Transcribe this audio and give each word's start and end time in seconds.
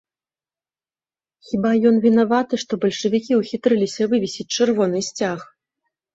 Хіба 1.49 1.69
ён 1.89 1.95
вінаваты, 2.05 2.59
што 2.65 2.73
бальшавікі 2.87 3.39
ўхітрыліся 3.41 4.09
вывесіць 4.17 4.49
чырвоны 4.55 4.99
сцяг? 5.11 5.39